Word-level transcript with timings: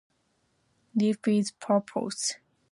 Live 0.95 1.19
with 1.27 1.59
Purpose. 1.59 2.37